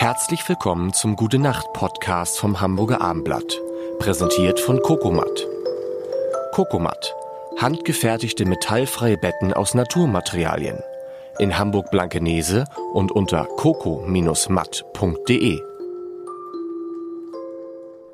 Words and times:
Herzlich 0.00 0.48
willkommen 0.48 0.92
zum 0.92 1.16
Gute 1.16 1.40
Nacht 1.40 1.72
Podcast 1.72 2.38
vom 2.38 2.60
Hamburger 2.60 3.00
Armblatt, 3.00 3.60
präsentiert 3.98 4.60
von 4.60 4.80
Kokomat. 4.80 5.44
Kokomat, 6.52 7.16
handgefertigte 7.56 8.44
metallfreie 8.44 9.16
Betten 9.16 9.52
aus 9.52 9.74
Naturmaterialien. 9.74 10.78
In 11.40 11.58
Hamburg 11.58 11.90
Blankenese 11.90 12.66
und 12.92 13.10
unter 13.10 13.46
coco-matt.de. 13.56 15.60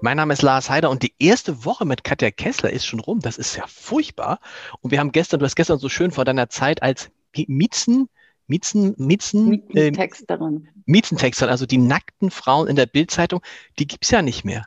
Mein 0.00 0.16
Name 0.16 0.32
ist 0.32 0.40
Lars 0.40 0.70
Heider 0.70 0.88
und 0.88 1.02
die 1.02 1.12
erste 1.18 1.66
Woche 1.66 1.84
mit 1.84 2.02
Katja 2.02 2.30
Kessler 2.30 2.70
ist 2.70 2.86
schon 2.86 3.00
rum. 3.00 3.20
Das 3.20 3.36
ist 3.36 3.56
ja 3.56 3.64
furchtbar. 3.66 4.38
Und 4.80 4.90
wir 4.90 5.00
haben 5.00 5.12
gestern, 5.12 5.38
du 5.38 5.44
hast 5.44 5.54
gestern 5.54 5.78
so 5.78 5.90
schön 5.90 6.12
vor 6.12 6.24
deiner 6.24 6.48
Zeit 6.48 6.82
als 6.82 7.10
Miezen, 7.46 8.08
Miezen, 8.46 8.94
Miezen, 8.98 9.48
Miezentexterin. 9.48 10.66
Äh, 10.66 10.80
Miezentexterin, 10.86 11.50
also 11.50 11.66
die 11.66 11.78
nackten 11.78 12.30
Frauen 12.30 12.68
in 12.68 12.76
der 12.76 12.86
Bildzeitung, 12.86 13.40
die 13.78 13.86
gibt's 13.86 14.10
ja 14.10 14.22
nicht 14.22 14.44
mehr. 14.44 14.66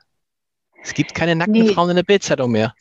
Es 0.84 0.94
gibt 0.94 1.14
keine 1.14 1.36
nackten 1.36 1.54
Nee. 1.64 1.74
Frauen 1.74 1.90
in 1.90 1.96
der 1.96 2.04
Bildzeitung 2.04 2.52
mehr. 2.52 2.74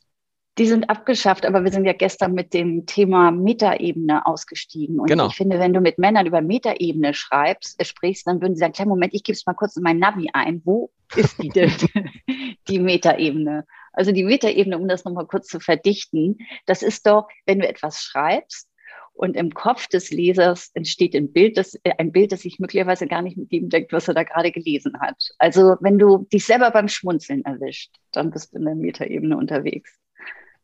Die 0.59 0.67
sind 0.67 0.89
abgeschafft, 0.89 1.45
aber 1.45 1.65
wir 1.65 1.71
sind 1.71 1.85
ja 1.85 1.93
gestern 1.93 2.33
mit 2.33 2.55
dem 2.55 2.87
Thema 2.87 3.31
Metaebene 3.31 4.25
ausgestiegen. 4.25 4.99
Und 5.01 5.09
Genau. 5.09 5.27
ich 5.27 5.37
finde, 5.37 5.59
wenn 5.59 5.75
du 5.75 5.81
mit 5.81 5.99
Männern 5.99 6.25
über 6.25 6.41
Metaebene 6.41 7.13
schreibst, 7.13 7.79
äh, 7.79 7.85
sprichst, 7.85 8.27
dann 8.27 8.41
würden 8.41 8.55
sie 8.55 8.61
sagen, 8.61 8.73
kleinen 8.73 8.89
Moment, 8.89 9.13
ich 9.13 9.23
gebe 9.23 9.35
es 9.37 9.45
mal 9.45 9.53
kurz 9.53 9.77
in 9.77 9.83
mein 9.83 9.99
Navi 9.99 10.31
ein. 10.33 10.63
Wo 10.65 10.91
ist 11.15 11.43
die 11.43 11.51
denn, 11.51 11.71
die 12.69 12.79
Metaebene? 12.79 13.67
Also 13.93 14.13
die 14.13 14.25
Metaebene, 14.25 14.79
um 14.79 14.89
das 14.89 15.05
nochmal 15.05 15.27
kurz 15.27 15.47
zu 15.49 15.61
verdichten, 15.61 16.39
das 16.65 16.83
ist 16.83 17.07
doch, 17.07 17.29
wenn 17.45 17.59
du 17.59 17.69
etwas 17.69 18.01
schreibst 18.03 18.69
und 19.17 19.37
im 19.37 19.53
Kopf 19.53 19.87
des 19.89 20.11
Lesers 20.11 20.71
entsteht 20.75 21.15
ein 21.15 21.33
Bild, 21.33 21.57
das, 21.57 21.75
äh, 21.85 21.93
ein 21.99 22.13
Bild, 22.13 22.33
das 22.33 22.43
sich 22.43 22.59
möglicherweise 22.59 23.07
gar 23.07 23.23
nicht 23.23 23.37
mit 23.37 23.51
dem 23.51 23.69
deckt, 23.69 23.93
was 23.93 24.09
er 24.09 24.15
da 24.15 24.23
gerade 24.23 24.53
gelesen 24.53 25.01
hat. 25.01 25.17
Also 25.39 25.77
wenn 25.81 25.99
du 25.99 26.27
dich 26.33 26.45
selber 26.45 26.71
beim 26.71 26.89
Schmunzeln 26.89 27.45
erwischt, 27.45 27.95
dann 28.13 28.31
bist 28.31 28.53
du 28.53 28.59
in 28.59 28.65
der 28.65 28.75
Metaebene 28.75 29.37
unterwegs. 29.37 29.99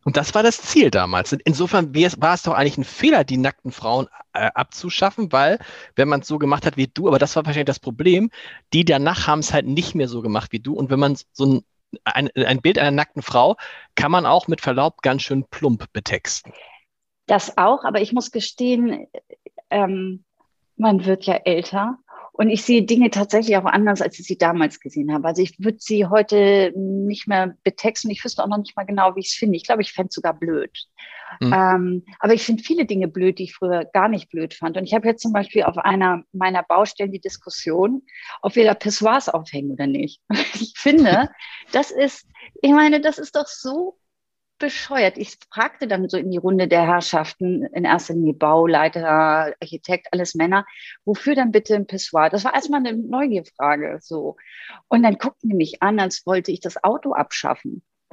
Und 0.05 0.17
das 0.17 0.35
war 0.35 0.43
das 0.43 0.61
Ziel 0.61 0.91
damals. 0.91 1.33
Insofern 1.45 1.95
war 1.95 2.35
es 2.35 2.43
doch 2.43 2.55
eigentlich 2.55 2.77
ein 2.77 2.85
Fehler, 2.85 3.23
die 3.25 3.37
nackten 3.37 3.71
Frauen 3.71 4.09
äh, 4.33 4.51
abzuschaffen, 4.53 5.31
weil, 5.33 5.59
wenn 5.95 6.09
man 6.09 6.21
es 6.21 6.27
so 6.27 6.39
gemacht 6.39 6.67
hat 6.67 6.77
wie 6.77 6.89
du, 6.89 7.07
aber 7.07 7.21
das 7.21 7.37
war 7.37 7.47
wahrscheinlich 7.47 7.67
das 7.67 7.79
Problem, 7.79 8.31
die 8.73 8.85
danach 8.85 9.29
haben 9.29 9.39
es 9.39 9.53
halt 9.53 9.67
nicht 9.67 9.95
mehr 9.95 10.09
so 10.09 10.21
gemacht 10.21 10.53
wie 10.53 10.61
du. 10.61 10.75
Und 10.75 10.91
wenn 10.91 10.99
man 10.99 11.17
so 11.33 11.47
ein, 11.47 11.65
ein, 12.05 12.31
ein 12.35 12.61
Bild 12.61 12.79
einer 12.79 12.91
nackten 12.91 13.23
Frau 13.23 13.57
kann 13.95 14.11
man 14.11 14.27
auch 14.27 14.49
mit 14.49 14.61
Verlaub 14.61 15.03
ganz 15.03 15.23
schön 15.23 15.45
plump 15.51 15.93
betexten. 15.93 16.53
Das 17.33 17.57
auch, 17.57 17.85
aber 17.85 18.03
ich 18.03 18.13
muss 18.13 18.31
gestehen, 18.31 19.07
ähm, 19.71 20.23
man 20.77 21.07
wird 21.07 21.25
ja 21.25 21.37
älter 21.37 21.97
und 22.33 22.51
ich 22.51 22.63
sehe 22.63 22.83
Dinge 22.83 23.09
tatsächlich 23.09 23.57
auch 23.57 23.65
anders, 23.65 24.03
als 24.03 24.19
ich 24.19 24.27
sie 24.27 24.37
damals 24.37 24.81
gesehen 24.81 25.15
habe. 25.15 25.29
Also 25.29 25.41
ich 25.41 25.59
würde 25.59 25.79
sie 25.81 26.05
heute 26.05 26.75
nicht 26.77 27.27
mehr 27.27 27.57
betexten. 27.65 28.11
Ich 28.11 28.23
wüsste 28.23 28.45
auch 28.45 28.49
noch 28.49 28.59
nicht 28.59 28.77
mal 28.77 28.85
genau, 28.85 29.17
wie 29.17 29.21
ich 29.21 29.29
es 29.29 29.35
finde. 29.35 29.57
Ich 29.57 29.65
glaube, 29.65 29.81
ich 29.81 29.95
fände 29.95 30.09
es 30.11 30.15
sogar 30.15 30.35
blöd. 30.35 30.77
Hm. 31.41 31.55
Ähm, 31.55 32.05
aber 32.19 32.35
ich 32.35 32.43
finde 32.43 32.63
viele 32.63 32.85
Dinge 32.85 33.09
blöd, 33.09 33.39
die 33.39 33.45
ich 33.45 33.55
früher 33.55 33.87
gar 33.87 34.11
nicht 34.11 34.29
blöd 34.29 34.53
fand. 34.53 34.77
Und 34.77 34.85
ich 34.85 34.93
habe 34.93 35.09
jetzt 35.09 35.23
zum 35.23 35.33
Beispiel 35.33 35.63
auf 35.63 35.79
einer 35.79 36.25
meiner 36.33 36.63
Baustellen 36.63 37.13
die 37.13 37.21
Diskussion, 37.21 38.03
ob 38.43 38.57
wir 38.57 38.65
da 38.67 38.75
Pissoirs 38.75 39.31
aufhängen 39.31 39.71
oder 39.71 39.87
nicht. 39.87 40.21
Ich 40.61 40.75
finde, 40.77 41.31
das 41.73 41.91
ist, 41.91 42.29
ich 42.61 42.73
meine, 42.73 43.01
das 43.01 43.17
ist 43.17 43.37
doch 43.37 43.47
so 43.47 43.97
bescheuert. 44.63 45.19
Ich 45.19 45.37
fragte 45.51 45.89
dann 45.89 46.09
so 46.09 46.17
in 46.17 46.31
die 46.31 46.39
Runde 46.39 46.69
der 46.69 46.87
Herrschaften, 46.87 47.65
in 47.75 47.85
erster 47.85 48.15
Linie 48.15 48.35
Bauleiter, 48.35 49.53
Architekt, 49.61 50.07
alles 50.13 50.35
Männer, 50.35 50.65
wofür 51.05 51.35
dann 51.35 51.51
bitte 51.51 51.75
ein 51.75 51.87
Pissoir? 51.87 52.31
Das 52.31 52.45
war 52.45 52.55
erstmal 52.55 52.81
eine 52.81 52.97
Neugierfrage, 52.97 53.99
so. 54.01 54.37
Und 54.89 55.03
dann 55.03 55.19
guckten 55.19 55.51
die 55.51 55.57
mich 55.57 55.83
an, 55.83 55.99
als 55.99 56.25
wollte 56.27 56.53
ich 56.53 56.61
das 56.61 56.83
Auto 56.85 57.13
abschaffen. 57.13 57.83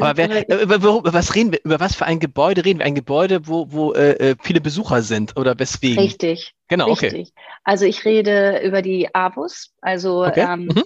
Aber 0.00 0.16
wer, 0.16 0.48
äh, 0.48 0.62
über, 0.62 0.76
über, 0.76 1.12
was 1.12 1.34
reden 1.34 1.52
wir? 1.52 1.60
Über 1.64 1.80
was 1.80 1.94
für 1.94 2.06
ein 2.06 2.20
Gebäude 2.20 2.64
reden 2.64 2.78
wir? 2.78 2.86
Ein 2.86 2.94
Gebäude, 2.94 3.46
wo, 3.46 3.70
wo 3.70 3.92
äh, 3.92 4.30
äh, 4.30 4.36
viele 4.40 4.60
Besucher 4.60 5.02
sind 5.02 5.36
oder 5.36 5.58
weswegen? 5.58 5.98
richtig, 5.98 6.54
Genau, 6.68 6.88
okay. 6.88 7.06
richtig. 7.06 7.34
Also 7.64 7.84
ich 7.84 8.04
rede 8.04 8.60
über 8.64 8.80
die 8.80 9.14
Avus, 9.14 9.74
also 9.82 10.24
Okay. 10.24 10.46
ähm, 10.48 10.66
Mhm. 10.66 10.84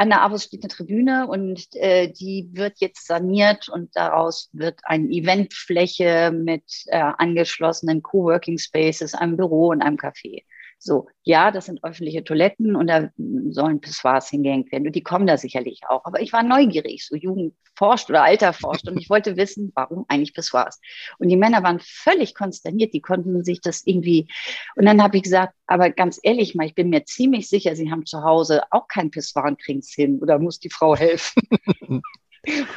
An 0.00 0.08
der 0.08 0.22
Avus 0.22 0.44
steht 0.44 0.62
eine 0.62 0.70
Tribüne 0.70 1.26
und 1.26 1.76
äh, 1.76 2.10
die 2.10 2.48
wird 2.52 2.78
jetzt 2.78 3.06
saniert 3.06 3.68
und 3.68 3.94
daraus 3.94 4.48
wird 4.54 4.80
eine 4.84 5.06
Eventfläche 5.10 6.32
mit 6.32 6.64
äh, 6.86 7.02
angeschlossenen 7.18 8.02
Coworking 8.02 8.56
Spaces, 8.56 9.12
einem 9.12 9.36
Büro 9.36 9.68
und 9.68 9.82
einem 9.82 9.98
Café. 9.98 10.44
So, 10.82 11.08
ja, 11.24 11.50
das 11.50 11.66
sind 11.66 11.84
öffentliche 11.84 12.24
Toiletten 12.24 12.74
und 12.74 12.86
da 12.86 13.10
sollen 13.50 13.82
Pissoirs 13.82 14.30
hingehängt 14.30 14.72
werden 14.72 14.86
und 14.86 14.96
die 14.96 15.02
kommen 15.02 15.26
da 15.26 15.36
sicherlich 15.36 15.82
auch. 15.86 16.06
Aber 16.06 16.22
ich 16.22 16.32
war 16.32 16.42
neugierig, 16.42 17.06
so 17.06 17.16
Jugend 17.16 17.54
forscht 17.76 18.08
oder 18.08 18.22
Alter 18.22 18.54
forscht 18.54 18.88
und 18.88 18.98
ich 18.98 19.10
wollte 19.10 19.36
wissen, 19.36 19.72
warum 19.74 20.06
eigentlich 20.08 20.32
Pissoirs. 20.32 20.80
Und 21.18 21.28
die 21.28 21.36
Männer 21.36 21.62
waren 21.62 21.80
völlig 21.82 22.34
konsterniert, 22.34 22.94
die 22.94 23.02
konnten 23.02 23.44
sich 23.44 23.60
das 23.60 23.86
irgendwie. 23.86 24.26
Und 24.74 24.86
dann 24.86 25.02
habe 25.02 25.18
ich 25.18 25.22
gesagt, 25.22 25.54
aber 25.66 25.90
ganz 25.90 26.18
ehrlich 26.22 26.54
mal, 26.54 26.66
ich 26.66 26.74
bin 26.74 26.88
mir 26.88 27.04
ziemlich 27.04 27.48
sicher, 27.48 27.76
sie 27.76 27.90
haben 27.90 28.06
zu 28.06 28.22
Hause 28.22 28.62
auch 28.70 28.88
kein 28.88 29.10
Pissoir 29.10 29.44
und 29.44 29.60
kriegen 29.60 29.80
es 29.80 29.90
hin 29.90 30.18
oder 30.20 30.38
muss 30.38 30.60
die 30.60 30.70
Frau 30.70 30.96
helfen? 30.96 31.42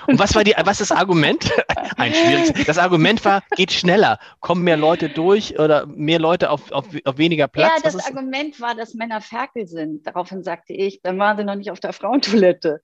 Und 0.07 0.19
was 0.19 0.35
war 0.35 0.43
die, 0.43 0.53
was 0.63 0.81
ist 0.81 0.91
das 0.91 0.97
Argument? 0.97 1.49
Ein 1.97 2.13
schwieriges. 2.13 2.65
Das 2.65 2.77
Argument 2.77 3.23
war, 3.23 3.43
geht 3.55 3.71
schneller, 3.71 4.19
kommen 4.41 4.63
mehr 4.63 4.77
Leute 4.77 5.09
durch 5.09 5.57
oder 5.57 5.85
mehr 5.85 6.19
Leute 6.19 6.49
auf, 6.49 6.71
auf, 6.71 6.87
auf 7.05 7.17
weniger 7.17 7.47
Platz. 7.47 7.71
Ja, 7.77 7.91
das 7.91 8.05
Argument 8.05 8.59
war, 8.59 8.75
dass 8.75 8.93
Männer 8.93 9.21
Ferkel 9.21 9.65
sind. 9.67 10.05
Daraufhin 10.05 10.43
sagte 10.43 10.73
ich, 10.73 11.01
dann 11.01 11.17
waren 11.17 11.37
sie 11.37 11.43
noch 11.45 11.55
nicht 11.55 11.71
auf 11.71 11.79
der 11.79 11.93
Frauentoilette. 11.93 12.81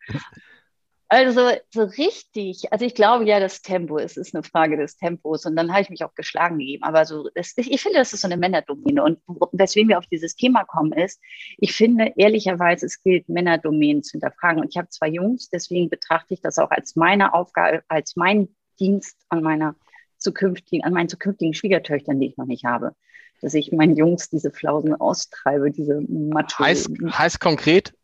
Also 1.12 1.50
so 1.74 1.82
richtig, 1.82 2.72
also 2.72 2.86
ich 2.86 2.94
glaube 2.94 3.26
ja, 3.26 3.40
das 3.40 3.64
Tempo, 3.64 3.98
es 3.98 4.16
ist 4.16 4.36
eine 4.36 4.44
Frage 4.44 4.78
des 4.78 4.96
Tempos 4.96 5.44
und 5.48 5.56
dann 5.56 5.72
habe 5.72 5.82
ich 5.82 5.90
mich 5.90 6.04
auch 6.04 6.14
geschlagen 6.14 6.60
gegeben. 6.60 6.84
Aber 6.84 7.04
so, 7.06 7.30
das, 7.34 7.54
ich 7.58 7.82
finde, 7.82 7.98
das 7.98 8.14
ist 8.14 8.22
so 8.22 8.28
eine 8.28 8.38
Männerdomäne 8.38 9.04
und 9.04 9.20
weswegen 9.52 9.90
wir 9.90 9.98
auf 9.98 10.06
dieses 10.06 10.36
Thema 10.36 10.66
kommen 10.66 10.94
ist, 10.94 11.20
ich 11.58 11.74
finde 11.74 12.14
ehrlicherweise, 12.16 12.86
es 12.86 13.02
gilt, 13.02 13.28
Männerdomänen 13.28 14.04
zu 14.04 14.12
hinterfragen. 14.12 14.62
Und 14.62 14.70
ich 14.70 14.78
habe 14.78 14.90
zwei 14.90 15.08
Jungs, 15.08 15.50
deswegen 15.50 15.90
betrachte 15.90 16.36
ich 16.36 16.42
das 16.42 16.60
auch 16.60 16.70
als 16.70 16.96
meine 16.96 17.34
Aufgabe, 17.34 17.82
als 17.88 18.16
mein 18.16 18.48
Dienst 18.80 19.18
an 19.30 19.42
meiner 19.42 19.76
zukünftigen, 20.20 20.84
an 20.84 20.94
meinen 20.94 21.10
zukünftigen 21.10 21.56
Schwiegertöchtern, 21.56 22.20
die 22.20 22.28
ich 22.28 22.38
noch 22.38 22.46
nicht 22.46 22.66
habe, 22.66 22.94
dass 23.42 23.56
ich 23.56 23.72
meinen 23.72 23.98
Jungs 23.98 24.30
diese 24.30 24.52
Flausen 24.52 24.94
austreibe, 24.94 25.72
diese 25.72 26.02
Macho. 26.02 26.64
heißt, 26.64 26.92
heißt 27.04 27.40
konkret, 27.40 27.96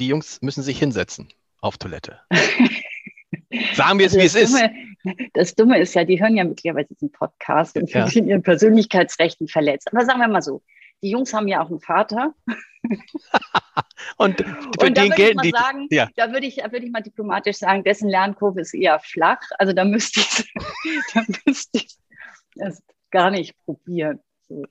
die 0.00 0.08
Jungs 0.08 0.40
müssen 0.40 0.62
sich 0.62 0.78
hinsetzen 0.78 1.28
auf 1.60 1.78
Toilette. 1.78 2.20
Sagen 3.74 3.98
wir 3.98 4.06
es, 4.06 4.12
Also 4.16 4.18
wie 4.20 4.26
es 4.26 4.34
ist. 4.34 4.52
Dumme, 4.54 4.74
das 5.34 5.54
Dumme 5.54 5.78
ist 5.78 5.94
ja, 5.94 6.04
die 6.04 6.20
hören 6.20 6.36
ja 6.36 6.44
möglicherweise 6.44 6.88
diesen 6.94 7.12
Podcast 7.12 7.76
und 7.76 7.90
Ja. 7.90 8.06
in 8.12 8.28
ihren 8.28 8.42
Persönlichkeitsrechten 8.42 9.48
verletzt. 9.48 9.88
Aber 9.92 10.04
sagen 10.04 10.20
wir 10.20 10.28
mal 10.28 10.42
so, 10.42 10.62
die 11.02 11.10
Jungs 11.10 11.32
haben 11.32 11.46
ja 11.48 11.62
auch 11.62 11.68
einen 11.70 11.80
Vater. 11.80 12.34
Und 14.16 14.38
für 14.38 14.86
und 14.86 14.96
da 14.96 15.02
den 15.02 15.10
würde 15.10 15.10
ich 15.10 15.16
gelten 15.16 15.36
mal 15.36 15.42
die. 15.42 15.50
sagen, 15.50 15.86
ja. 15.90 16.08
da 16.16 16.30
würde 16.32 16.46
ich, 16.46 16.56
da 16.56 16.70
würde 16.70 16.86
ich 16.86 16.92
mal 16.92 17.02
diplomatisch 17.02 17.56
sagen, 17.56 17.82
dessen 17.82 18.08
Lernkurve 18.08 18.60
ist 18.60 18.74
eher 18.74 18.98
flach. 19.00 19.40
Also 19.58 19.72
da 19.72 19.84
müsste 19.84 20.20
ich, 20.20 20.52
da 21.14 21.22
müsste 21.44 21.78
ich 21.78 21.96
das 22.54 22.82
gar 23.10 23.30
nicht 23.30 23.56
probieren. 23.64 24.20
So. 24.48 24.64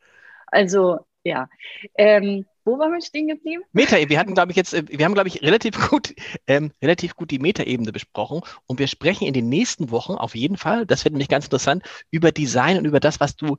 Also 0.47 1.00
ja. 1.24 1.50
Ähm, 1.97 2.45
wo 2.65 2.79
waren 2.79 2.91
wir 2.91 3.01
stehen 3.01 3.27
geblieben? 3.27 3.63
Meta, 3.73 3.95
wir 3.97 4.19
hatten, 4.19 4.33
glaube 4.33 4.51
ich, 4.51 4.57
jetzt, 4.57 4.73
äh, 4.73 4.83
wir 4.87 5.05
haben, 5.05 5.13
glaube 5.13 5.29
ich, 5.29 5.41
relativ 5.43 5.89
gut, 5.89 6.13
ähm, 6.47 6.71
relativ 6.81 7.15
gut 7.15 7.31
die 7.31 7.39
Metaebene 7.39 7.91
besprochen 7.91 8.41
und 8.65 8.79
wir 8.79 8.87
sprechen 8.87 9.25
in 9.27 9.33
den 9.33 9.47
nächsten 9.49 9.91
Wochen 9.91 10.13
auf 10.13 10.35
jeden 10.35 10.57
Fall, 10.57 10.85
das 10.85 11.05
wird 11.05 11.13
nämlich 11.13 11.29
ganz 11.29 11.45
interessant, 11.45 11.83
über 12.11 12.31
Design 12.31 12.77
und 12.79 12.85
über 12.85 12.99
das, 12.99 13.19
was 13.19 13.35
du, 13.35 13.57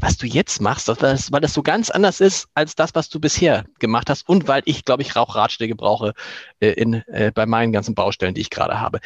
was 0.00 0.16
du 0.16 0.26
jetzt 0.26 0.60
machst, 0.60 0.88
das- 0.88 0.98
das, 0.98 1.32
weil 1.32 1.40
das 1.40 1.54
so 1.54 1.62
ganz 1.62 1.88
anders 1.90 2.20
ist 2.20 2.48
als 2.54 2.74
das, 2.74 2.94
was 2.94 3.08
du 3.08 3.20
bisher 3.20 3.64
gemacht 3.78 4.10
hast 4.10 4.28
und 4.28 4.48
weil 4.48 4.62
ich, 4.64 4.84
glaube 4.84 5.02
ich, 5.02 5.14
auch 5.16 5.36
Ratschläge 5.36 5.76
brauche 5.76 6.12
äh, 6.60 6.70
in, 6.72 6.94
äh, 7.06 7.30
bei 7.32 7.46
meinen 7.46 7.72
ganzen 7.72 7.94
Baustellen, 7.94 8.34
die 8.34 8.40
ich 8.40 8.50
gerade 8.50 8.80
habe. 8.80 9.00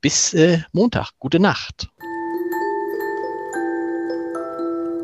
Bis 0.00 0.32
äh, 0.32 0.60
Montag. 0.72 1.10
Gute 1.18 1.40
Nacht. 1.40 1.88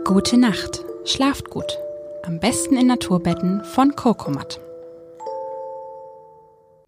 Gute 0.05 0.39
Nacht. 0.39 0.85
Schlaft 1.05 1.51
gut. 1.51 1.79
Am 2.27 2.41
besten 2.41 2.79
in 2.79 2.87
Naturbetten 2.87 3.63
von 3.65 3.95
Kokomat. 3.97 4.59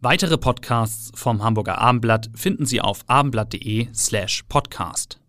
Weitere 0.00 0.38
Podcasts 0.38 1.12
vom 1.14 1.44
Hamburger 1.44 1.76
Abendblatt 1.76 2.30
finden 2.34 2.64
Sie 2.64 2.80
auf 2.80 3.00
abendblatt.de 3.06 3.88
slash 3.92 4.44
podcast. 4.48 5.20